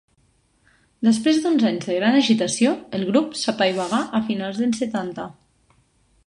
[1.07, 5.29] Després d'uns anys de gran agitació, el grup s'apaivagà a finals dels setanta.